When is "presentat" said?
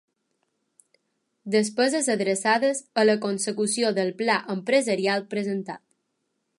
5.37-5.87